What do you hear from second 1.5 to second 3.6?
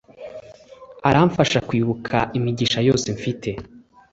kwibuka imigisha yose mfite